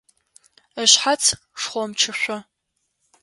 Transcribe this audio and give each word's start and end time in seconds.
Ышъхьац 0.81 1.23
шхъомчышъо. 1.61 2.37